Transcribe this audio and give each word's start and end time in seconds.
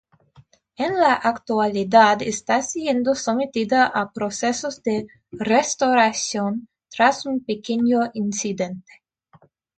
En 0.79 0.95
la 0.99 1.13
actualidad 1.13 2.23
está 2.23 2.63
siendo 2.63 3.13
sometida 3.13 3.85
a 3.85 4.11
procesos 4.11 4.81
de 4.81 5.05
restauración, 5.29 6.69
tras 6.89 7.27
un 7.27 7.45
pequeño 7.45 8.09
incidente. 8.15 9.03